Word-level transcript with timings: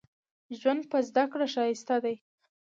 ژوند 0.59 0.81
په 0.91 0.97
زده 1.07 1.23
کړه 1.31 1.45
ښايسته 1.53 1.95
دې 2.03 2.15